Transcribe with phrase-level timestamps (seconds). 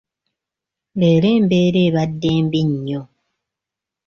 [0.99, 3.01] Leero embeera abadde mbi nnyo.